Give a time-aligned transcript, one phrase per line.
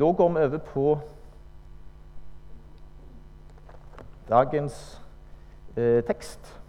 [0.00, 0.98] Da går vi over på
[4.28, 5.02] dagens
[5.76, 6.60] eh, tekst.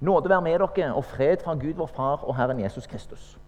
[0.00, 3.38] Nåde være med dere og fred fra Gud vår Far og Herren Jesus Kristus.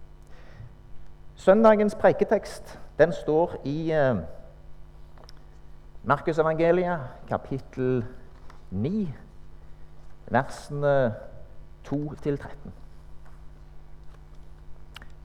[1.35, 4.17] Søndagens preiketekst den står i eh,
[6.03, 8.05] Markusevangeliet, kapittel
[8.71, 9.15] 9,
[10.27, 11.15] versene
[11.89, 12.84] 2-13.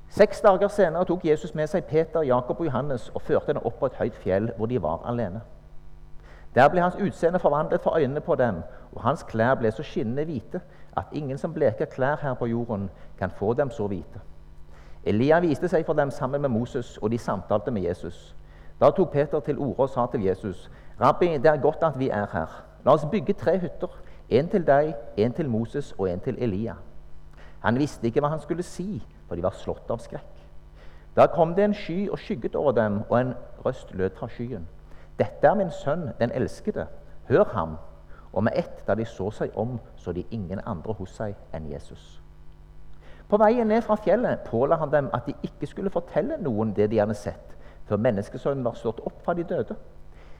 [0.10, 3.78] Seks dager senere tok Jesus med seg Peter, Jakob og Johannes og førte dem opp
[3.80, 5.42] på et høyt fjell hvor de var alene.
[6.56, 10.26] Der ble hans utseende forvandlet for øynene på dem, og hans klær ble så skinnende
[10.26, 10.62] hvite
[10.98, 14.22] at ingen som bleker klær her på jorden, kan få dem så hvite.
[15.06, 18.36] Elia viste seg for dem sammen med Moses, og de samtalte med Jesus.
[18.82, 20.72] Da tok Peter til orde og sa til Jesus.:
[21.02, 22.64] Rabbi, det er godt at vi er her.
[22.86, 24.02] La oss bygge tre hytter.
[24.30, 26.74] En til deg, en til Moses og en til Elia.
[27.60, 30.40] Han visste ikke hva han skulle si, for de var slått av skrekk.
[31.16, 33.34] Da kom det en sky og skygget over dem, og en
[33.66, 34.68] røst lød fra skyen.
[35.20, 36.88] Dette er min sønn, den elskede.
[37.30, 37.78] Hør ham.
[38.34, 41.70] Og med ett, da de så seg om, så de ingen andre hos seg enn
[41.72, 42.20] Jesus.
[43.30, 46.90] På veien ned fra fjellet påla han dem at de ikke skulle fortelle noen det
[46.90, 49.76] de hadde sett, før menneskesønnen var slått opp fra de døde.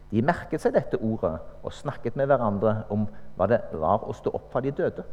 [0.10, 3.06] De merket seg dette ordet og snakket med hverandre om
[3.38, 5.06] hva det var å stå opp fra de døde.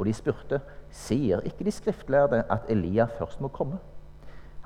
[0.00, 3.76] Og de spurte, sier ikke de skriftlærde at Elia først må komme?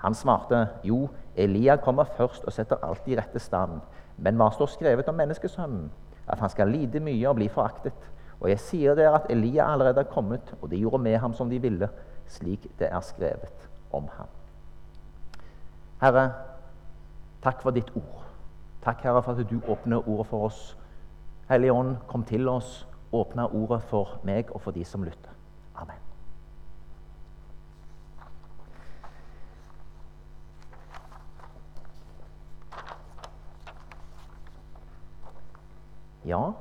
[0.04, 3.80] Han svarte, jo, Elia kommer først og setter alt i rette stand.
[4.22, 5.88] Men hva står skrevet om menneskesønnen?
[6.30, 8.06] At han skal lide mye og bli foraktet.
[8.38, 11.50] Og jeg sier dere at Elia allerede er kommet, og de gjorde med ham som
[11.50, 11.88] de ville,
[12.30, 14.30] slik det er skrevet om ham.
[16.02, 16.28] Herre,
[17.42, 18.22] takk for ditt ord.
[18.84, 20.76] Takk, Herre, for at du åpner ordet for oss.
[21.48, 22.84] Hellige Ånd, kom til oss.
[23.14, 25.30] Åpne ordet for meg og for de som lytter.
[25.78, 26.00] Amen.
[36.24, 36.52] Ja,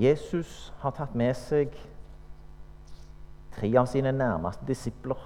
[0.00, 1.74] Jesus har tatt med seg
[3.52, 5.20] tre av sine nærmeste disipler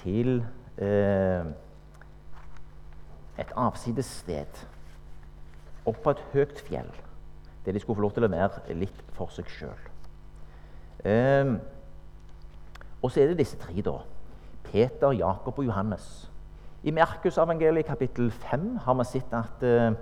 [0.00, 0.40] til
[0.80, 1.50] eh,
[3.38, 4.64] et avsides sted.
[5.86, 6.90] Opp på et høyt fjell,
[7.64, 9.86] der de skulle få lov til å være litt for seg sjøl.
[11.08, 11.54] Eh,
[13.00, 13.96] og så er det disse tre, da.
[14.70, 16.30] Peter, Jakob og Johannes.
[16.82, 19.96] I Merkusevangeliet kapittel 5 har vi sett at eh,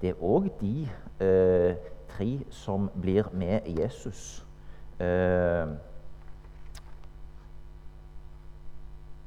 [0.00, 0.88] det er òg de
[1.24, 1.76] eh,
[2.08, 4.44] tre som blir med Jesus.
[5.00, 5.68] Eh,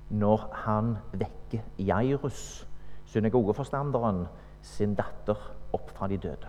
[0.10, 2.68] når han vekker Jairus,
[3.06, 4.26] synagogeforstanderen,
[4.62, 5.40] sin datter
[5.74, 6.48] opp fra de døde.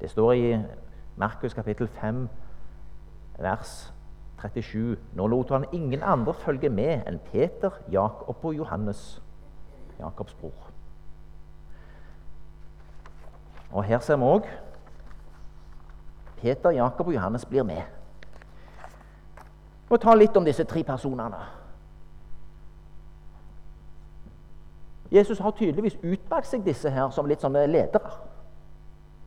[0.00, 0.58] Det står i
[1.16, 2.28] Markus kapittel 5,
[3.38, 3.92] vers
[4.40, 4.98] 37.
[5.12, 9.22] Nå lot han ingen andre følge med enn Peter, Jakob og Johannes
[9.98, 10.70] Jakobs bror.
[13.72, 14.48] Og Her ser vi òg
[16.36, 17.82] Peter, Jakob og Johannes blir med.
[19.82, 21.38] Vi må ta litt om disse tre personene.
[25.12, 28.10] Jesus har tydeligvis utvalgt seg disse her som litt sånne ledere.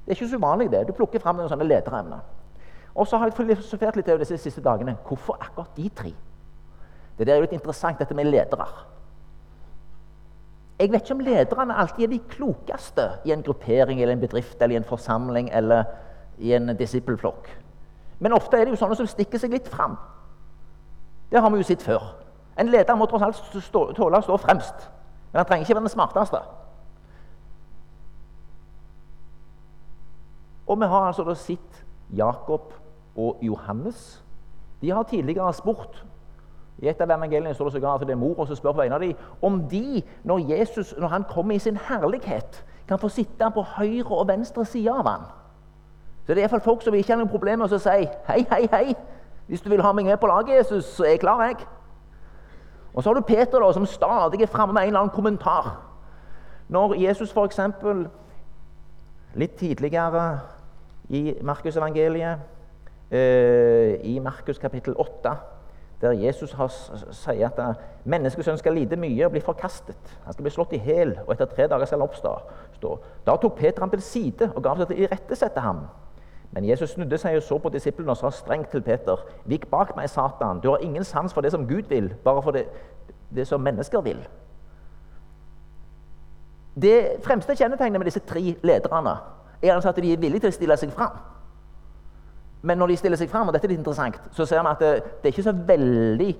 [0.05, 0.87] Det er ikke så uvanlig det.
[0.87, 2.21] Du plukker fram noen sånne lederemner.
[2.95, 4.95] Og så har jeg filosofert litt over disse siste dagene.
[5.07, 6.11] Hvorfor akkurat de tre?
[7.17, 8.67] Det er jo litt interessant, dette med ledere.
[10.79, 14.61] Jeg vet ikke om lederne alltid er de klokeste i en gruppering eller en bedrift
[14.61, 15.85] eller i en forsamling eller
[16.37, 17.47] i en disippelflokk.
[18.19, 19.95] Men ofte er det jo sånne som stikker seg litt fram.
[21.31, 22.03] Det har vi jo sett før.
[22.59, 24.87] En leder må tross alt tåle å stå fremst.
[25.31, 26.41] Men han trenger ikke være den smarteste.
[30.67, 32.73] Og vi har altså da sett Jakob
[33.15, 34.23] og Johannes.
[34.81, 36.05] De har tidligere spurt
[36.83, 38.97] i et av evangeliene står det sågar at det er mor som spør på vegne
[38.97, 43.47] av dem, om de, når Jesus når han kommer i sin herlighet, kan få sitte
[43.53, 45.23] på høyre og venstre side av han.
[46.25, 48.67] Så det er iallfall folk som ikke har noen problemer med å si hei, hei,
[48.71, 48.95] hei.
[49.47, 51.63] Hvis du vil ha meg med på laget, Jesus, så er jeg klar, jeg.
[52.93, 55.75] Og så har du Peter, da, som stadig er framme med en eller annen kommentar.
[56.67, 57.59] Når Jesus f.eks.
[59.35, 60.25] litt tidligere
[61.09, 62.39] i Markusevangeliet,
[63.11, 65.35] eh, i Markus kapittel 8
[66.01, 66.67] der Jesus har,
[67.11, 70.17] sier at eh, menneskesønnen skal lide mye og bli forkastet.
[70.25, 72.95] Han skal bli slått i hjel, og etter tre dager skal han oppstå.
[73.25, 75.85] Da tok Peter ham til side og gav seg til å irettesette ham.
[76.53, 79.95] Men Jesus snudde seg og så på disiplene og sa strengt til Peter.: Vik bak
[79.95, 80.59] meg, Satan.
[80.63, 82.67] Du har ingen sans for det som Gud vil, bare for det,
[83.35, 84.21] det som mennesker vil.
[86.81, 89.15] Det fremste kjennetegnet med disse tre lederne
[89.61, 91.15] er altså at de er villige til å stille seg fram.
[92.65, 94.81] Men når de stiller seg fram, og dette er litt interessant, så ser vi at
[94.81, 94.91] det,
[95.21, 96.31] det er ikke så veldig,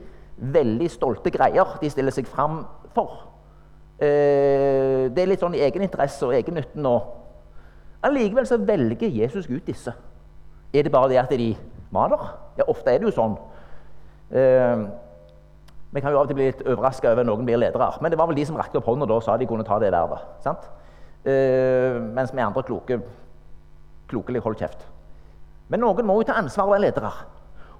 [0.57, 2.63] veldig stolte greier de stiller seg fram
[2.95, 3.13] for.
[3.95, 6.95] Eh, det er litt sånn i egeninteresse og egennytten nå.
[8.05, 9.93] Allikevel så velger Jesus ut disse.
[10.75, 11.53] Er det bare det at de
[11.93, 12.25] var der?
[12.59, 13.37] Ja, ofte er det jo sånn.
[14.35, 14.83] Eh,
[15.95, 17.87] vi kan jo av og til bli litt overraska over at noen blir ledere.
[18.03, 19.77] Men det var vel de som rakte opp hånda da og sa de kunne ta
[19.79, 20.25] det vervet.
[20.43, 20.67] sant?
[21.25, 22.99] Uh, mens vi andre kloke
[24.11, 24.83] klokelig holdt kjeft.
[25.71, 27.11] Men noen må jo ta ansvar og være ledere.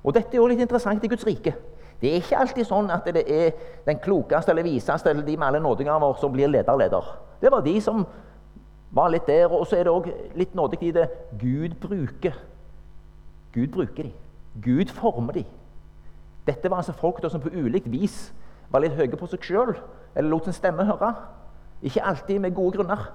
[0.05, 1.53] Og dette er jo litt interessant i Guds rike.
[2.01, 3.51] Det er ikke alltid sånn at det er
[3.85, 7.11] den klokeste eller viseste eller de med alle nådegaver som blir lederleder.
[7.41, 8.03] Det var de som
[8.95, 9.51] var litt der.
[9.51, 10.09] Og så er det òg
[10.39, 11.07] litt nådig i det
[11.41, 12.35] Gud bruker.
[13.55, 14.13] Gud bruker de.
[14.63, 15.45] Gud former de.
[16.47, 18.33] Dette var altså folk som på ulikt vis
[18.69, 19.73] var litt høye på seg sjøl,
[20.15, 21.13] eller lot sin stemme høre.
[21.85, 23.09] Ikke alltid med gode grunner.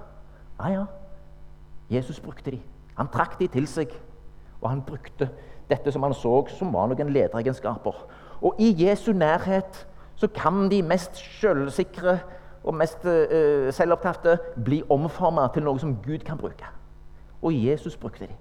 [0.59, 0.85] Ja, ja.
[1.91, 2.59] Jesus brukte de.
[2.97, 3.91] Han trakk de til seg,
[4.61, 5.29] og han brukte
[5.69, 8.03] dette som han så som var noen lederegenskaper.
[8.41, 9.85] Og i Jesu nærhet
[10.15, 12.19] så kan de mest selvsikre
[12.63, 16.67] og mest uh, selvopptatte bli omforma til noe som Gud kan bruke.
[17.41, 18.35] Og Jesus brukte de.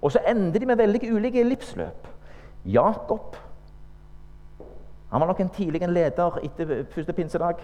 [0.00, 2.08] Og så ender de med veldig ulike livsløp.
[2.64, 3.36] Jakob
[5.14, 7.54] han var nok en tidlig leder etter første pinsedag.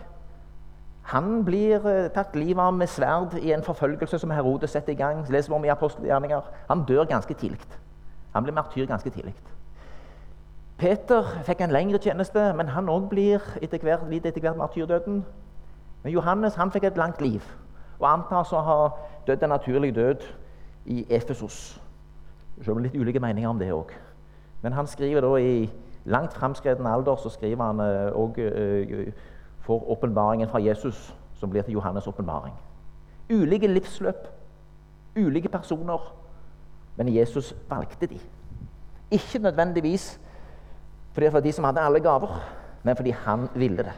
[1.02, 4.96] Han blir uh, tatt livet av med sverd i en forfølgelse som Herodes setter i
[4.96, 5.24] gang.
[5.30, 6.40] leser vi om i apostelgjerninger.
[6.68, 7.58] Han dør ganske tidlig.
[8.34, 9.34] Han blir martyr ganske tidlig.
[10.78, 15.24] Peter fikk en lengre tjeneste, men han òg blir etter hvert, etter hvert martyrdøden.
[16.02, 17.42] Men Johannes han fikk et langt liv
[17.98, 18.80] og antas å ha
[19.26, 20.22] dødd en naturlig død
[20.86, 21.80] i Efesos.
[22.62, 23.90] Selv om litt ulike meninger om det òg.
[24.62, 25.70] Men han skriver da i
[26.04, 27.80] langt framskreden alder så skriver han
[28.14, 29.12] òg uh, uh,
[29.60, 32.54] for åpenbaringen fra Jesus, som blir til Johannes' åpenbaring.
[33.30, 34.28] Ulike livsløp,
[35.16, 36.14] ulike personer.
[36.96, 38.20] Men Jesus valgte de.
[39.10, 40.20] Ikke nødvendigvis
[41.12, 42.40] fordi det var de som hadde alle gaver,
[42.82, 43.92] men fordi han ville det.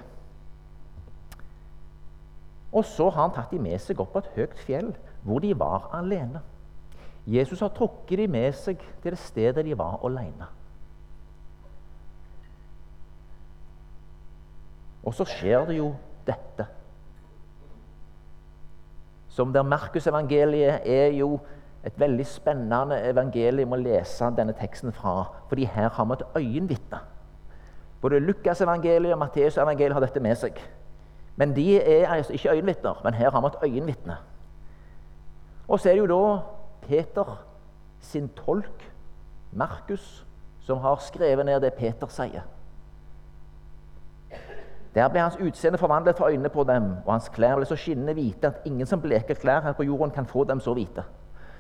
[2.73, 5.53] Og så har han tatt de med seg opp på et høyt fjell, hvor de
[5.59, 6.41] var alene.
[7.27, 10.49] Jesus har trukket de med seg til det stedet de var alene.
[15.03, 15.93] Og så skjer det jo
[16.27, 16.67] dette.
[19.33, 21.39] Som der Markusevangeliet er jo
[21.83, 25.25] et veldig spennende evangelium å lese denne teksten fra.
[25.49, 26.99] fordi her har vi et øyenvitne.
[28.01, 30.59] Både Lukas-evangeliet og Matteus-evangeliet har dette med seg.
[31.37, 34.17] Men de er altså ikke øyenvitner, men her har vi et øyenvitne.
[35.69, 36.41] Og så er det jo da
[36.87, 37.45] Peter
[38.01, 38.93] sin tolk,
[39.53, 40.27] Markus,
[40.61, 42.43] som har skrevet ned det Peter sier.
[44.95, 48.13] Der ble hans utseende forvandlet for øynene på dem, og hans klær ble så skinnende
[48.13, 51.05] hvite at ingen som bleker klær her på jorden, kan få dem så hvite.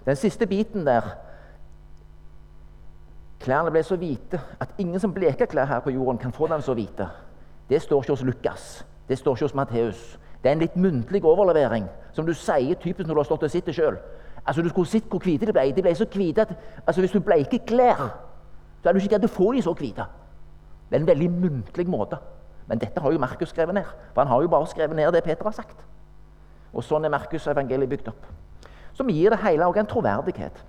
[0.06, 1.02] Den siste biten der
[3.43, 6.61] Klærne ble så hvite at ingen som bleker klær her på jorden, kan få dem
[6.61, 7.08] så hvite.
[7.70, 8.87] Det står ikke hos Lukas.
[9.08, 10.19] Det står ikke hos Matteus.
[10.43, 13.50] Det er en litt muntlig overlevering, som du sier typisk når du har stått og
[13.50, 13.99] sittet sjøl.
[14.46, 15.64] Altså, du skulle sett hvor hvite de ble.
[15.75, 16.55] De ble så hvite at
[16.87, 18.05] altså, hvis du bleiker klær,
[18.82, 20.06] så er du ikke greid å få de så hvite.
[20.90, 22.19] Det er en veldig muntlig måte.
[22.67, 23.88] Men dette har jo Markus skrevet ned.
[24.14, 25.85] For han har jo bare skrevet ned det Peter har sagt.
[26.73, 28.26] Og sånn er Markus' evangeliet bygd opp.
[28.97, 30.64] Som gir det hele også en troverdighet.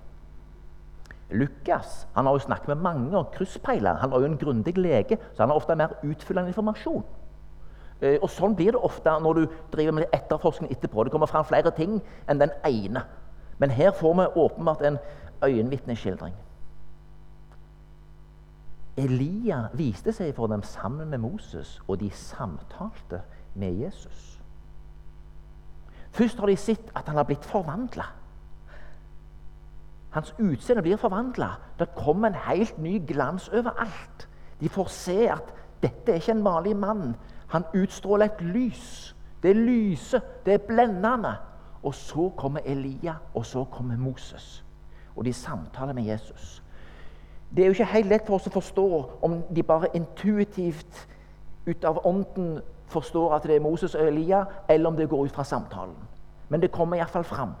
[1.34, 4.00] Lukas han har jo snakket med mange og krysspeiler.
[4.00, 7.04] Han var jo en grundig lege, så han har ofte mer utfyllende informasjon.
[8.00, 11.04] Eh, og Sånn blir det ofte når du driver med etterforskning etterpå.
[11.04, 13.04] Det kommer fram flere ting enn den ene.
[13.58, 14.98] Men her får vi åpenbart en
[15.44, 16.34] øyenvitneskildring.
[18.96, 23.22] Elia viste seg for dem sammen med Moses, og de samtalte
[23.54, 24.40] med Jesus.
[26.14, 28.04] Først har de sett at han har blitt forvandla.
[30.14, 31.48] Hans utseende blir forvandla.
[31.78, 34.28] Det kommer en helt ny glans overalt.
[34.60, 35.50] De får se at
[35.82, 37.16] dette er ikke en vanlig mann.
[37.50, 39.16] Han utstråler et lys.
[39.42, 41.34] Det lyser, det er blendende.
[41.82, 44.64] Og så kommer Elia, og så kommer Moses.
[45.16, 46.62] Og de samtaler med Jesus.
[47.56, 48.86] Det er jo ikke helt lett for oss å forstå
[49.22, 51.04] om de bare intuitivt
[51.66, 52.56] ut av ånden
[52.90, 55.94] forstår at det er Moses og Elia, eller om det går ut fra samtalen.
[56.48, 57.54] Men det kommer iallfall fram.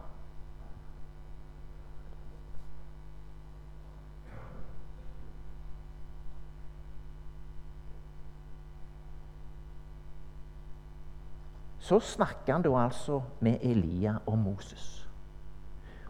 [11.84, 15.08] Så snakker han da altså med Elia og Moses.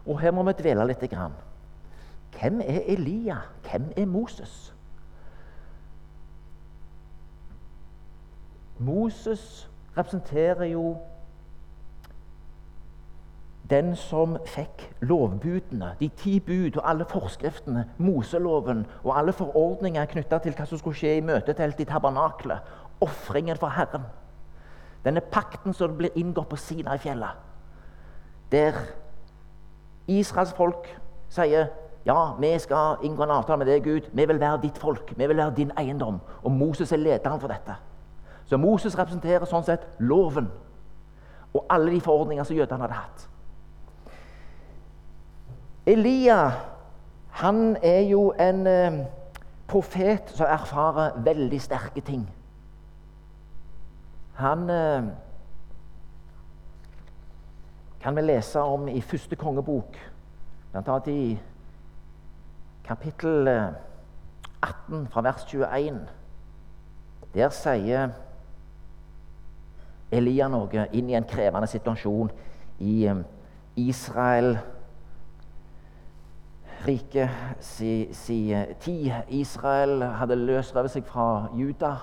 [0.05, 1.03] Og her må vi dvele litt.
[1.11, 1.33] Grann.
[2.39, 3.37] Hvem er Elia?
[3.69, 4.75] Hvem er Moses?
[8.79, 10.97] Moses representerer jo
[13.69, 20.37] den som fikk lovbudene, de ti bud og alle forskriftene, Moseloven og alle forordninger knytta
[20.43, 22.61] til hva som skulle skje i møteteltet i tabernaklet,
[23.01, 24.05] ofringen for Herren.
[25.05, 27.41] Denne pakten som blir inngått på Sinai-fjellet.
[28.51, 28.77] Der
[30.07, 30.89] Israels folk
[31.29, 31.71] sier
[32.05, 34.09] ja, vi skal inngå en avtale med deg, Gud.
[34.13, 35.13] Vi vil være ditt folk.
[35.17, 36.19] Vi vil være din eiendom.
[36.43, 37.75] Og Moses er lederen for dette.
[38.45, 40.51] Så Moses representerer sånn sett loven
[41.55, 43.27] og alle de forordninger som jødene hadde hatt.
[45.85, 46.39] Elia
[47.35, 48.99] han er jo en eh,
[49.67, 52.21] profet som erfarer veldig sterke ting.
[54.39, 55.09] Han eh,
[57.99, 59.97] kan vi lese om i første kongebok,
[60.71, 60.99] bl.a.
[61.07, 61.37] i
[62.85, 63.47] kapittel
[64.61, 65.99] 18, eh, fra vers 21.
[67.33, 68.09] Der sier
[70.11, 72.29] Elia noe inn i en krevende situasjon
[72.85, 73.23] i eh,
[73.75, 74.57] Israel
[76.85, 79.11] riket si, si eh, tid.
[79.33, 81.95] Israel hadde løsrevet seg fra Juda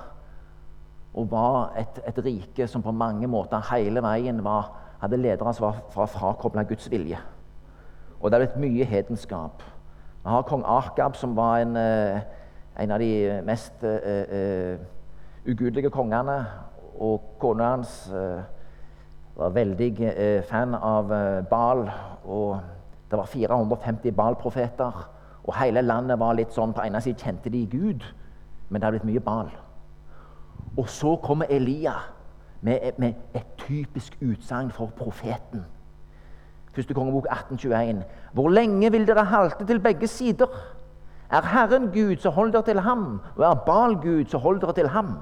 [1.14, 4.72] og var et, et, rike som på mange måter hele veien var,
[5.02, 7.20] hadde ledere som var, var frakobla Guds vilje.
[8.18, 9.62] Og det hadde blitt mye hedenskap.
[10.22, 12.20] Vi har kong Akab, som var en, eh,
[12.78, 14.78] en av de mest uh, uh,
[15.46, 16.46] ugudelige kongene.
[17.00, 18.42] Og kona hans uh,
[19.36, 20.12] var veldig
[20.48, 21.10] fan av
[21.50, 21.90] Baal.
[22.24, 22.60] og
[23.10, 25.08] det var 450 Baal-profeter.
[25.44, 28.04] Og hele landet var litt sånn På ene siden kjente de Gud,
[28.68, 29.50] men det har blitt mye Baal.
[30.76, 31.92] Og så kommer Elia
[32.60, 35.66] med, med et typisk utsagn for profeten.
[36.72, 38.04] Første kongebok 1821.
[38.32, 40.46] Hvor lenge vil dere halte til begge sider?
[41.30, 43.20] Er Herren Gud, så hold dere til ham.
[43.36, 45.14] Og er Bal Gud, så hold dere til ham.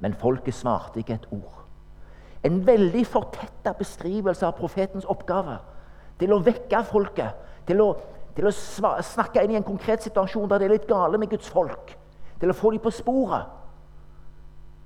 [0.00, 1.64] Men folket svarte ikke et ord.
[2.44, 5.58] En veldig fortetta beskrivelse av profetens oppgave
[6.18, 7.34] til å vekke folket,
[7.66, 7.88] til å,
[8.36, 11.48] til å snakke inn i en konkret situasjon der det er litt gale med Guds
[11.50, 11.94] folk.
[12.40, 13.48] Til å få dem på sporet.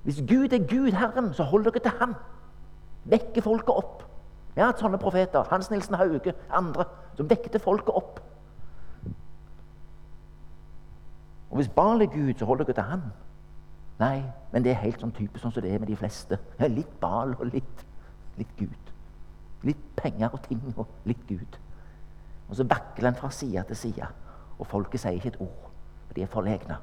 [0.03, 2.15] Hvis Gud er Gud, Herren, så hold dere til ham.
[3.07, 4.01] Vekke folket opp.
[4.53, 5.47] Vi har hatt sånne profeter.
[5.49, 6.85] Hans Nilsen Hauge, andre,
[7.17, 8.21] som vekkte folket opp.
[11.49, 13.03] Og Hvis Baal er Gud, så hold dere til Han.
[13.99, 16.39] Nei, men det er helt sånn type sånn som det er med de fleste.
[16.65, 17.83] Litt Baal og litt,
[18.37, 18.93] litt Gud.
[19.63, 21.59] Litt penger og ting og litt Gud.
[22.49, 24.07] Og så vakler en fra side til side,
[24.57, 25.69] og folket sier ikke et ord.
[26.07, 26.77] For de er forlegne.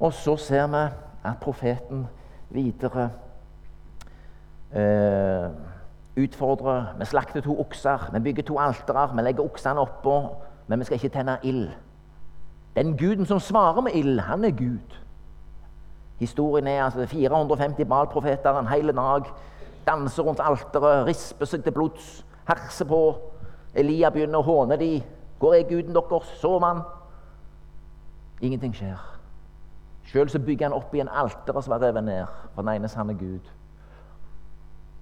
[0.00, 0.84] Og så ser vi
[1.24, 2.04] at profeten
[2.52, 3.08] videre
[4.72, 5.48] eh,
[6.16, 10.84] utfordrer Vi slakter to okser, vi bygger to alterer, vi legger oksene oppå, men vi
[10.84, 11.70] skal ikke tenne ild.
[12.76, 14.98] Den guden som svarer med ild, han er Gud.
[16.18, 19.22] Historien er altså 450 Baal-profeter en hel dag
[19.86, 23.00] danser rundt alteret, risper seg til blods, herser på.
[23.74, 24.92] Elia begynner å håne de.
[25.38, 26.30] Hvor er guden deres?
[26.40, 26.82] Sover han?
[28.40, 29.00] Ingenting skjer.
[30.08, 33.16] Sjøl bygger han opp i en alter som var revet ned for den ene sanne
[33.18, 33.44] Gud.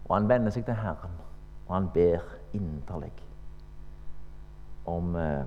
[0.08, 1.18] Og han vender seg til Herren,
[1.68, 3.12] og han ber inderlig
[4.86, 5.44] om eh,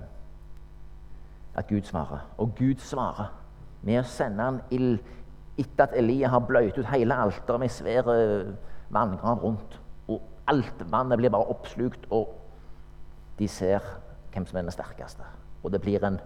[1.56, 2.24] at Gud svarer.
[2.38, 3.34] Og Gud svarer
[3.86, 5.00] med å sende han ild
[5.60, 8.10] etter at Elia har bløyt ut hele alteret med svær
[8.92, 9.78] vanngrav rundt.
[10.12, 10.22] Og
[10.52, 12.34] alt vannet blir bare oppslukt, og
[13.40, 13.84] de ser
[14.34, 15.28] hvem som er den sterkeste.
[15.64, 16.20] Og det blir en,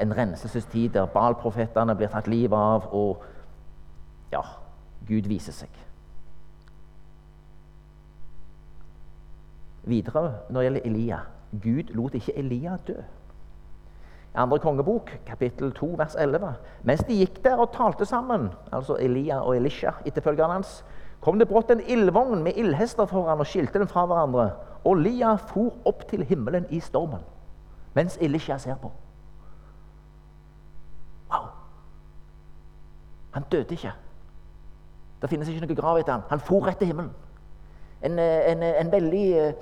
[0.00, 3.22] en renselsestid der Baal-profetene blir tatt livet av, og
[4.32, 4.42] ja,
[5.08, 5.87] Gud viser seg.
[9.88, 11.18] Videre når det gjelder Elia
[11.52, 12.96] Gud lot ikke Elia dø.
[14.34, 16.52] I andre kongebok, kapittel 2, vers 11.
[16.84, 20.84] Mens de gikk der og talte sammen, altså Elia og Elisha, etterfølgerne hans,
[21.20, 24.50] kom det brått en ildvogn med ildhester foran og skilte dem fra hverandre.
[24.84, 27.24] Og Lia for opp til himmelen i stormen,
[27.94, 28.92] mens Elisha ser på.
[31.32, 31.48] Wow!
[33.32, 33.92] Han døde ikke.
[35.22, 36.28] Det finnes ikke noe grav etter ham.
[36.28, 37.10] Han for rett til himmelen.
[38.02, 39.54] En, eh, en, eh, en veldig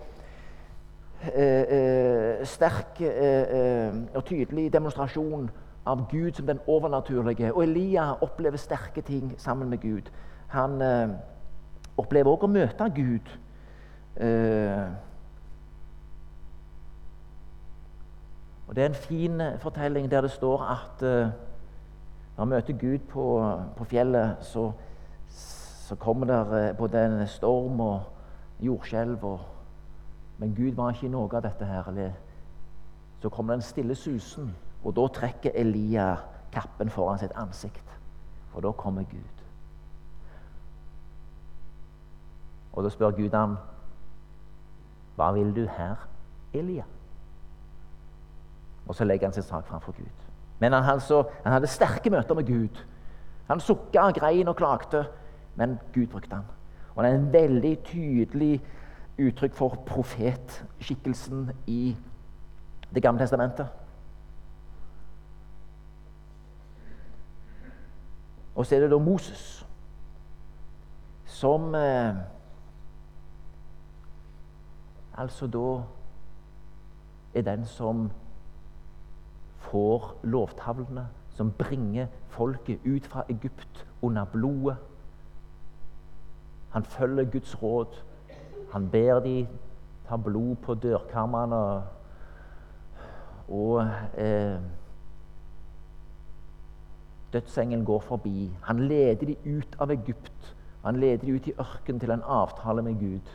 [1.22, 5.50] uh, uh, sterk uh, og tydelig demonstrasjon
[5.86, 7.54] av Gud som den overnaturlige.
[7.54, 10.10] Og Elia opplever sterke ting sammen med Gud.
[10.48, 10.82] Han
[11.96, 13.34] opplever også å møte Gud.
[14.16, 14.88] Eh,
[18.66, 21.28] og Det er en fin eh, fortelling der det står at eh,
[22.36, 23.26] når han møter Gud på,
[23.76, 24.72] på fjellet, så,
[25.28, 28.00] så, kommer det eh, både en storm og
[28.60, 29.24] jordskjelv.
[29.24, 29.40] Og,
[30.38, 32.12] men Gud var ikke noe av dette her.
[33.22, 36.16] Så kommer den stille susen, og da trekker Elia
[36.52, 37.96] kappen foran sitt ansikt.
[38.52, 39.44] For da kommer Gud.
[42.72, 43.56] Og da spør Gud ham,
[45.16, 45.96] 'Hva vil du her,
[46.52, 46.84] Elia?'
[48.88, 50.26] Og så legger han sin sak framfor Gud.
[50.58, 52.84] Men han, altså, han, hadde sterke møter med Gud.
[53.48, 55.06] Han sukka, grein og klagde.
[55.54, 56.44] men Gud brukte han.
[56.94, 58.62] Og det er en veldig tydelig
[59.18, 61.96] uttrykk for profetskikkelsen i
[62.94, 63.66] Det gamle testamentet.
[68.54, 69.66] Og så er det da Moses,
[71.26, 72.14] som eh,
[75.16, 75.82] Altså da
[77.38, 78.10] er den som
[79.58, 84.76] får lovtavlene, som bringer folket ut fra Egypt under blodet.
[86.70, 87.86] Han følger Guds råd.
[88.72, 89.46] Han ber de
[90.08, 91.82] ta blod på dørkarmene
[93.48, 94.58] og, eh,
[97.32, 98.56] Dødsengelen går forbi.
[98.62, 100.56] Han leder de ut av Egypt.
[100.84, 103.30] Han leder de ut i ørkenen til en avtale med Gud.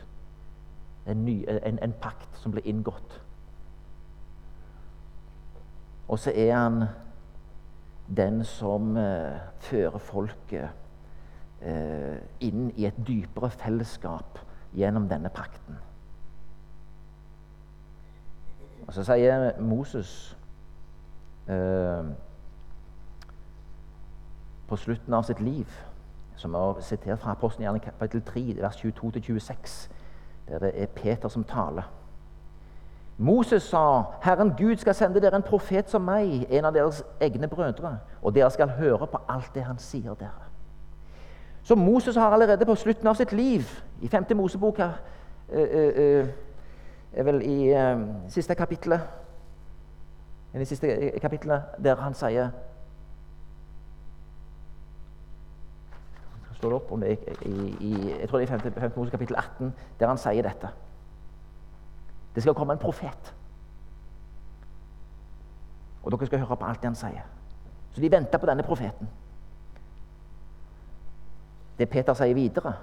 [1.06, 3.20] En, ny, en, en pakt som ble inngått.
[6.08, 6.84] Og så er han
[8.16, 10.68] den som eh, fører folket
[11.62, 14.40] eh, inn i et dypere fellesskap
[14.74, 15.78] gjennom denne pakten.
[18.86, 20.36] Og så sier Moses
[21.48, 22.04] eh,
[24.68, 25.68] på slutten av sitt liv,
[26.36, 29.90] som er sitert fra Apostelen kapittel 3, vers 22-26,
[30.48, 31.90] der det er Peter som taler.
[33.18, 37.48] Moses sa, 'Herren Gud skal sende dere en profet som meg, en av deres egne
[37.48, 40.51] brødre.' 'Og dere skal høre på alt det han sier dere.'
[41.62, 43.62] Så Moses har allerede på slutten av sitt liv,
[44.02, 44.24] i 5.
[44.36, 44.92] Mosebok her,
[45.52, 46.28] øh, øh,
[47.12, 47.74] er vel i
[48.28, 49.00] siste kapittelet
[50.54, 52.50] i det siste kapittelet der han sier
[56.62, 58.72] står det opp om det i, i, jeg tror det er i 5.
[58.72, 58.92] 5.
[58.96, 60.68] Mosebok kapittel 18, der han sier dette.
[62.34, 63.32] Det skal komme en profet.
[66.02, 67.26] Og dere skal høre på alt det han sier.
[67.90, 69.10] Så de venter på denne profeten.
[71.82, 72.76] Det Peter sier videre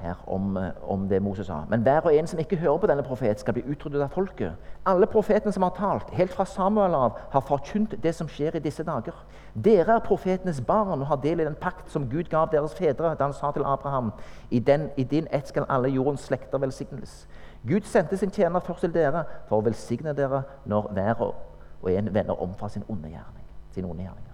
[0.00, 1.58] her om, om, det Moses sa.
[1.68, 4.52] Men hver og en som ikke hører på denne profet, skal bli utryddet av folket.
[4.88, 8.62] Alle profetene som har talt, helt fra Samuel av, har forkynt det som skjer i
[8.64, 9.16] disse dager.
[9.54, 13.14] Dere er profetenes barn og har del i den pakt som Gud gav deres fedre
[13.14, 14.12] da han sa til Abraham,
[14.50, 17.26] i, den, i din ett skal alle jordens slekter velsignes.
[17.68, 22.14] Gud sendte sin tjener først til dere for å velsigne dere når hver og en
[22.14, 24.32] vender om fra sin onde gjerning, sine onde gjerninger.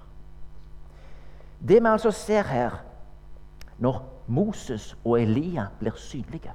[1.61, 2.79] Det vi altså ser her,
[3.81, 6.53] når Moses og Elia blir synlige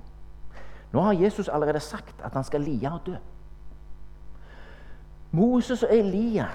[0.94, 3.16] Nå har Jesus allerede sagt at han skal lie og dø.
[5.32, 6.46] Moses og Elia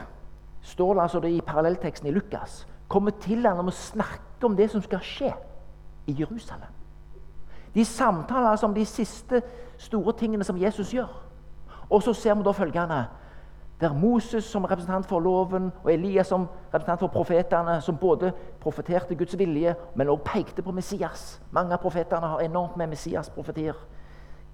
[0.62, 4.56] står det altså det i parallellteksten i Lukas, kommer til ham om å snakke om
[4.56, 5.32] det som skal skje
[6.08, 6.72] i Jerusalem.
[7.74, 9.42] De samtaler altså om de siste
[9.78, 11.10] store tingene som Jesus gjør.
[11.90, 13.04] Og så ser vi da følgende
[13.80, 19.14] der Moses som representant for loven og Elias som representant for profetene, som både profeterte
[19.14, 21.40] Guds vilje, men også pekte på Messias.
[21.50, 23.74] Mange av profetene har enormt med Messias-profetier.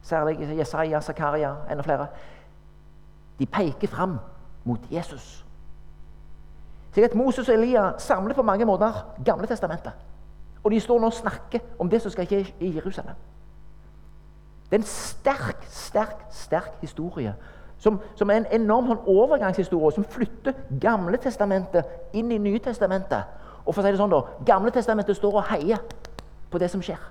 [0.02, 2.06] Særlig Jesaja, Zakaria, enda flere.
[3.38, 4.18] De peker fram
[4.64, 5.46] mot Jesus.
[6.92, 8.92] Slik at Moses og Elia samler på mange måter
[9.24, 9.92] Gamle testamentet.
[10.64, 13.14] Og de står nå og snakker om det som skal skje i Jerusalem.
[14.70, 17.34] Det er en sterk, sterk, sterk historie.
[17.78, 23.28] Som, som er en enorm sånn overgangshistorie som flytter Gamle testamentet inn i Nye testamentet.
[23.66, 25.82] Og for å si det sånn da, Gamle testamentet står og heier
[26.50, 27.02] på det som skjer.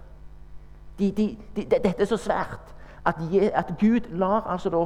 [0.98, 2.74] De, de, de, dette er så svært
[3.06, 3.20] at,
[3.54, 4.86] at Gud lar altså da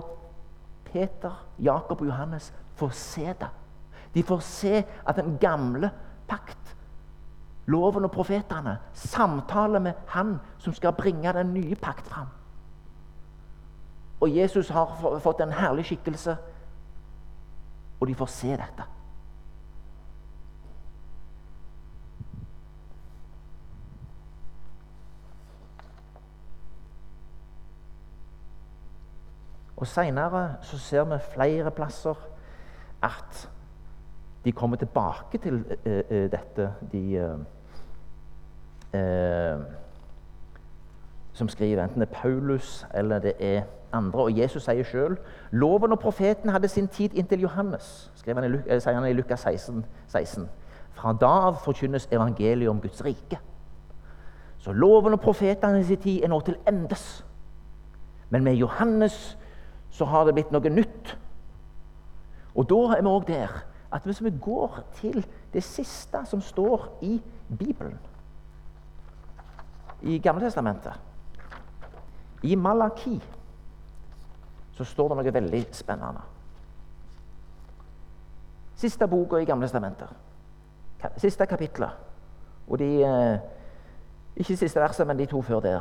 [0.89, 3.49] Peter, Jakob og Johannes få se det.
[4.15, 5.91] De får se at den gamle
[6.27, 6.75] pakt
[7.69, 12.27] loven og profetene, samtaler med Han som skal bringe den nye pakt fram.
[14.19, 16.38] Og Jesus har fått en herlig skikkelse,
[17.99, 18.88] og de får se dette.
[29.79, 32.15] Og Seinere ser vi flere plasser
[33.03, 33.49] at
[34.45, 36.73] de kommer tilbake til uh, dette.
[36.91, 37.39] De, uh,
[38.99, 39.63] uh,
[41.34, 44.21] som skriver, enten det er Paulus eller det er andre.
[44.21, 45.17] Og Jesus sier sjøl
[45.52, 48.12] loven og profeten hadde sin tid inntil Johannes.
[48.25, 50.49] Han i, eh, sier han i Lukas 16, 16.
[50.93, 53.39] Fra da av forkynnes evangeliet om Guds rike.
[54.60, 57.23] Så loven og profetene sin tid er nå til endes.
[58.30, 59.38] Men med Johannes
[59.89, 61.17] så har det blitt noe nytt.
[62.56, 66.97] Og da er vi òg der at hvis vi går til det siste som står
[67.02, 67.21] i
[67.58, 67.97] Bibelen
[70.02, 70.93] i Gamle Testamentet.
[72.43, 73.23] I Malaki
[74.79, 76.21] så står det noe veldig spennende.
[78.79, 80.11] Siste boka i Gamle Stamenter.
[81.19, 81.89] Siste kapitlet.
[82.67, 83.39] Og de, eh,
[84.35, 85.79] Ikke siste verset, men de to før der.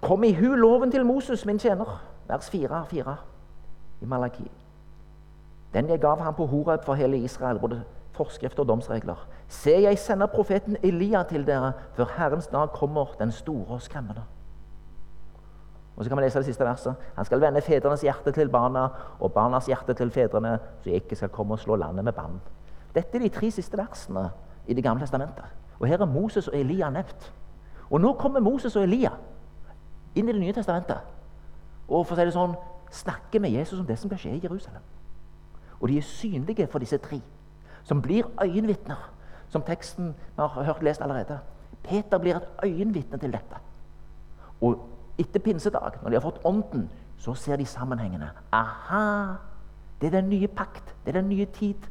[0.00, 2.02] Kom i hu loven til Moses, min tjener.
[2.28, 3.16] Vers 4, 4
[4.00, 4.50] i Malaki.
[5.74, 9.26] Den jeg gav ham på Horeb for hele Israel, både forskrifter og domsregler.
[9.48, 14.22] Se, jeg sender profeten Elia til dere før Herrens dag kommer, den store og skremmende.
[15.96, 16.94] Og så kan vi lese det siste verset.
[17.16, 18.88] Han skal vende fedrenes hjerte til barna
[19.20, 22.40] og barnas hjerte til fedrene, så jeg ikke skal komme og slå landet med bann.
[22.94, 24.30] Dette er de tre siste versene
[24.66, 25.44] i Det gamle testamentet.
[25.78, 27.32] Og her er Moses og Elia nevnt.
[27.90, 29.10] Og nå kommer Moses og Elia
[30.14, 31.14] inn i Det nye testamentet
[31.88, 32.56] og for å si det sånn,
[32.94, 34.84] snakker med Jesus om det som skal skje i Jerusalem.
[35.80, 37.18] Og de er synlige for disse tre,
[37.84, 39.00] som blir øyenvitner,
[39.52, 41.38] som teksten vi har hørt lest allerede.
[41.84, 43.60] Peter blir et øyenvitne til dette.
[44.64, 44.86] Og
[45.18, 48.30] etter pinsedag, når de har fått Ånden, så ser de sammenhengene.
[48.52, 49.36] Aha!
[50.00, 51.86] Det er den nye pakt, det er den nye tid,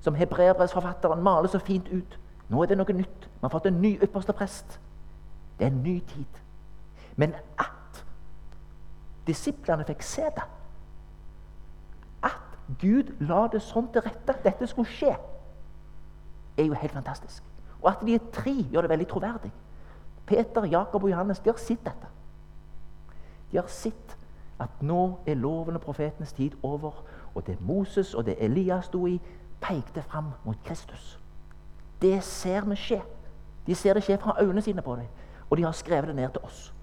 [0.00, 2.18] som hebreerbrevsforfatteren maler så fint ut.
[2.48, 3.24] Nå er det noe nytt.
[3.26, 4.80] Vi har fått en ny ypperste prest.
[5.58, 6.42] Det er en ny tid.
[7.16, 8.02] Men at
[9.26, 10.44] disiplene fikk se det,
[12.22, 15.14] at Gud la det sånn til rette at dette skulle skje,
[16.56, 17.42] er jo helt fantastisk.
[17.82, 19.52] Og at de er tre, gjør det veldig troverdig.
[20.26, 22.08] Peter, Jakob og Johannes de har sett dette.
[23.56, 24.18] De har sett
[24.60, 26.92] at nå er loven og profetenes tid over,
[27.34, 29.14] og det Moses og det Elias sto i,
[29.64, 31.14] pekte fram mot Kristus.
[32.02, 33.00] Det ser vi skje.
[33.66, 35.08] De ser det skje fra øynene sine på dem,
[35.48, 36.74] og de har skrevet det ned til oss.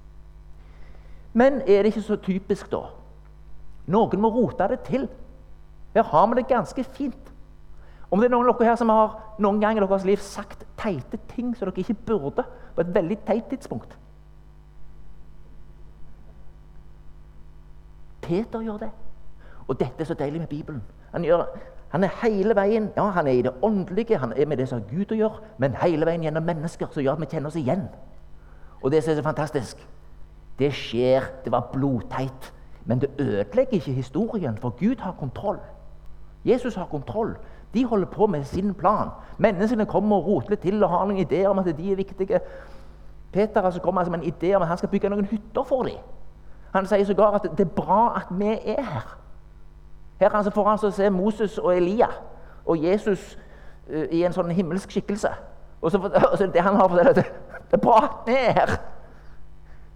[1.33, 2.87] Men er det ikke så typisk, da?
[3.85, 5.05] Noen må rote det til.
[5.93, 7.33] Her har vi det ganske fint.
[8.09, 10.65] Om det er noen av dere her som har noen gang i deres liv sagt
[10.81, 13.93] teite ting som dere ikke burde, på et veldig teit tidspunkt
[18.23, 18.89] Peter gjør det.
[19.67, 20.81] Og dette er så deilig med Bibelen.
[21.11, 21.45] Han, gjør,
[21.93, 24.81] han er hele veien ja, han er i det åndelige, han er med det som
[24.81, 27.59] har Gud å gjøre, men hele veien gjennom mennesker som gjør at vi kjenner oss
[27.59, 27.85] igjen.
[28.81, 29.85] Og det som er så fantastisk,
[30.59, 31.29] det skjer.
[31.45, 32.53] Det var blodteit.
[32.85, 35.59] Men det ødelegger ikke historien, for Gud har kontroll.
[36.45, 37.35] Jesus har kontroll.
[37.73, 39.09] De holder på med sin plan.
[39.37, 42.39] Menneskene kommer og roter til og har noen ideer om at de er viktige.
[43.31, 45.83] Peter altså kommer altså med en idé om at han skal bygge noen hytter for
[45.83, 45.97] dem.
[46.73, 49.17] Han sier sågar at det er bra at vi er her.
[50.19, 52.07] Her altså får han altså se Moses og Elia
[52.65, 53.37] og Jesus
[53.93, 55.29] uh, i en sånn himmelsk skikkelse.
[55.81, 55.99] Og så,
[56.31, 57.25] og det han har fortalt, det,
[57.71, 58.75] det er bra at vi er her.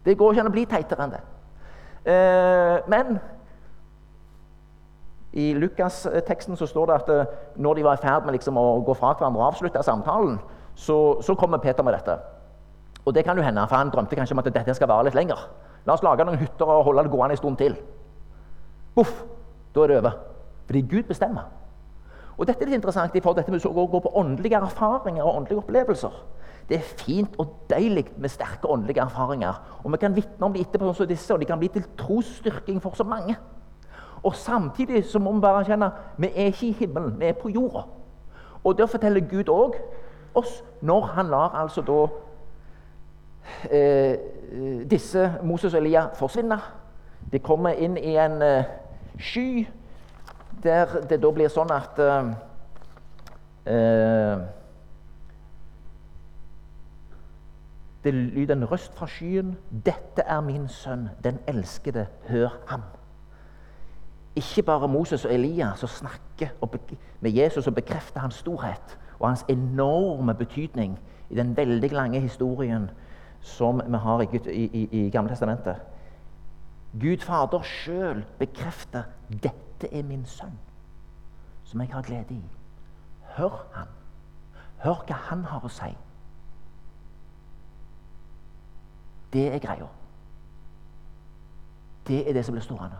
[0.05, 1.23] Det går ikke an å bli teitere enn det.
[2.07, 3.17] Uh, men
[5.37, 8.67] i Lukas-teksten så står det at uh, når de var i ferd med liksom å
[8.85, 10.37] gå fra hverandre og avslutte samtalen,
[10.77, 12.19] så, så kommer Peter med dette.
[13.05, 15.17] Og det kan jo hende, for Han drømte kanskje om at dette skal vare litt
[15.17, 15.41] lenger.
[15.87, 17.77] La oss lage noen hytter og holde det gående en stund til.
[18.95, 19.23] Boff!
[19.75, 20.17] Da er det over.
[20.65, 21.47] Fordi Gud bestemmer.
[22.37, 25.23] Og Dette er litt interessant i forhold til dette med å gå på åndelige erfaringer
[25.25, 26.17] og åndelige opplevelser.
[26.69, 29.61] Det er fint og deilig med sterke åndelige erfaringer.
[29.83, 32.81] Og Vi kan vitne om de etterpå, som disse, og de kan bli til trosstyrking
[32.81, 33.37] for så mange.
[34.23, 37.49] Og Samtidig så må vi bare erkjenne vi er ikke i himmelen, vi er på
[37.49, 37.87] jorda.
[38.63, 39.73] Og Det forteller Gud òg
[40.35, 42.07] oss når han lar altså da
[44.89, 46.59] disse Moses og Elia forsvinne.
[47.31, 48.69] De kommer inn i en eh,
[49.19, 49.67] sky
[50.63, 52.29] der det da blir sånn at eh,
[53.73, 54.45] eh
[58.03, 59.57] Det lyder en røst fra skyen.
[59.69, 62.05] 'Dette er min sønn, den elskede.
[62.29, 62.85] Hør ham.'
[64.35, 66.47] Ikke bare Moses og Elia som snakker
[67.19, 72.89] med Jesus og bekrefter hans storhet og hans enorme betydning i den veldig lange historien
[73.41, 75.75] som vi har i, i, i Gamle testamentet.
[76.99, 80.59] Gud Fader sjøl bekrefter 'Dette er min sønn,
[81.63, 82.43] som jeg har glede i'.
[83.37, 83.87] Hør han.
[84.77, 85.91] Hør hva han har å si.
[89.33, 89.87] Det er greia.
[92.07, 92.97] Det er det som blir stående.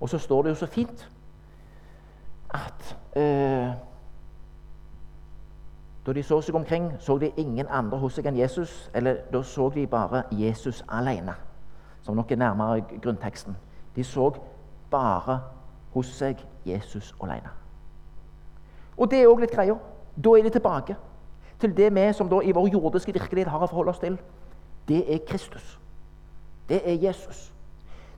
[0.00, 1.10] Og så står det jo så fint
[2.50, 3.72] at øh,
[6.06, 8.90] da de så seg omkring, så de ingen andre hos seg enn Jesus.
[8.94, 11.34] Eller da så de bare Jesus alene,
[12.02, 13.56] som nok er nærmere grunnteksten.
[13.96, 14.32] De så
[14.90, 15.40] bare
[15.94, 17.50] hos seg Jesus alene.
[18.96, 19.78] Og det er òg litt greia.
[20.16, 20.96] Da er de tilbake
[21.60, 24.18] til det vi som da i vår jordiske virkelighet har å forholde oss til.
[24.88, 25.78] Det er Kristus.
[26.68, 27.52] Det er Jesus.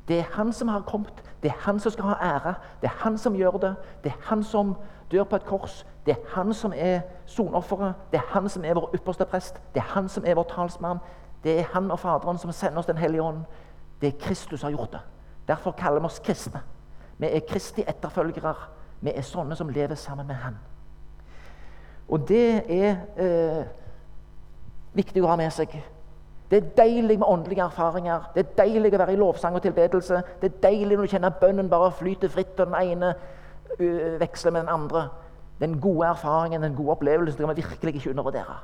[0.09, 1.23] Det er han som har kommet.
[1.42, 2.55] Det er han som skal ha ære.
[2.81, 3.75] Det er han som gjør det.
[4.05, 4.75] Det er han som
[5.10, 5.86] dør på et kors.
[6.06, 7.94] Det er han som er sonofferet.
[8.12, 9.60] Det er han som er vår ypperste prest.
[9.74, 10.98] Det er han som er vår talsmann.
[11.44, 13.44] Det er han og Faderen som sender oss Den hellige ånd.
[14.00, 15.00] Det er Kristus som har gjort det.
[15.48, 16.60] Derfor kaller vi oss kristne.
[17.18, 18.54] Vi er Kristi etterfølgere.
[19.00, 20.56] Vi er sånne som lever sammen med Han.
[22.08, 23.64] Og det er eh,
[24.92, 25.72] viktig å ha med seg.
[26.50, 28.28] Det er deilig med åndelige erfaringer.
[28.34, 30.20] Det er deilig å være i lovsang og tilbedelse.
[30.40, 33.14] Det er deilig når du kjenner bønnen bare flyter fritt, og den ene
[34.20, 35.08] veksler med den andre.
[35.60, 38.56] Den gode erfaringen, den gode opplevelsen, det kan vi virkelig ikke undervurdere.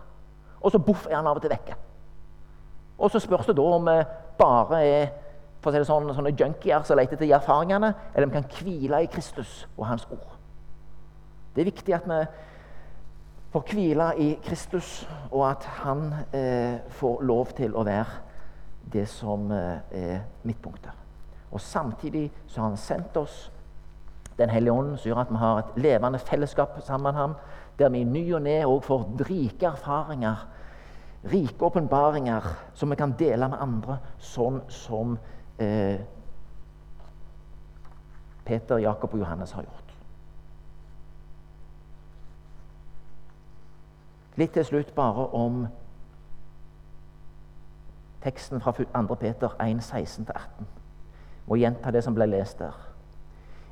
[0.60, 1.76] Og så boff er han av og til vekke.
[2.98, 3.96] Og så spørs det da om vi
[4.38, 5.06] bare er
[5.60, 8.40] for å si det sånn, sånne junkier som leter etter de erfaringene, eller om vi
[8.40, 10.36] kan hvile i Kristus og Hans ord.
[11.54, 12.20] Det er viktig at vi
[13.52, 14.90] får hvile i Kristus,
[15.30, 18.20] og at han eh, får lov til å være
[18.92, 20.96] det som eh, er midtpunktet.
[21.50, 23.50] Og Samtidig så har han sendt oss
[24.40, 27.34] Den hellige ånden, som gjør at vi har et levende fellesskap sammen med ham,
[27.78, 30.46] der vi i ny og ne òg får rike erfaringer,
[31.32, 35.18] rike åpenbaringer, som vi kan dele med andre, sånn som
[35.60, 36.00] eh,
[38.44, 39.94] Peter, Jakob og Johannes har gjort.
[44.40, 45.66] Litt til slutt bare om
[48.24, 49.14] teksten fra 2.
[49.20, 50.70] Peter 1, 16-18.
[51.46, 52.89] Må gjenta det som ble lest der.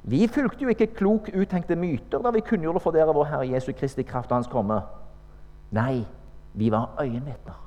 [0.02, 3.72] Vi fulgte jo ikke klok, uttenkte myter da vi kunngjorde for dere vår Herre Jesu
[3.72, 4.80] Kristi kraft og Hans komme.
[5.70, 6.06] Nei,
[6.54, 7.64] vi var øyenvitner.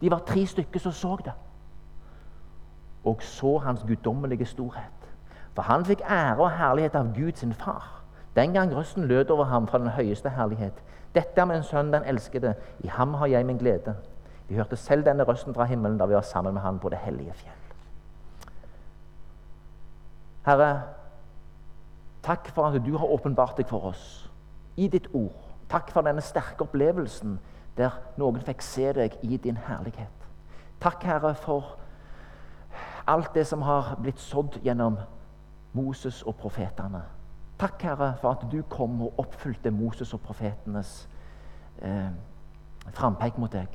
[0.00, 1.32] De var tre stykker som så det.
[3.04, 5.08] Og så Hans guddommelige storhet.
[5.54, 8.02] For han fikk ære og herlighet av Gud sin far.
[8.36, 10.82] Den gang røsten lød over ham fra den høyeste herlighet.
[11.14, 12.54] Dette er min sønn, den elskede.
[12.80, 13.94] I ham har jeg min glede.
[14.48, 16.98] Vi hørte selv denne røsten fra himmelen da vi var sammen med han på det
[16.98, 17.69] hellige fjell.
[20.46, 20.82] Herre,
[22.22, 24.30] takk for at du har åpenbart deg for oss
[24.76, 25.36] i ditt ord.
[25.70, 27.38] Takk for denne sterke opplevelsen
[27.76, 30.26] der noen fikk se deg i din herlighet.
[30.80, 31.76] Takk, Herre, for
[33.06, 34.98] alt det som har blitt sådd gjennom
[35.72, 37.02] Moses og profetene.
[37.60, 41.08] Takk, Herre, for at du kom og oppfylte Moses og profetenes
[41.82, 42.08] eh,
[42.96, 43.68] frampeik mot deg.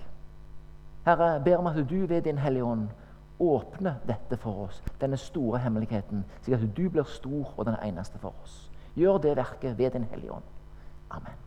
[1.06, 2.90] Herre, ber om at du ved Din Hellige Ånd
[3.40, 8.20] åpner dette for oss, denne store hemmeligheten, slik at du blir stor og den eneste
[8.22, 8.70] for oss.
[8.96, 10.44] Gjør det verket ved Din Hellige Ånd.
[11.12, 11.42] Amen.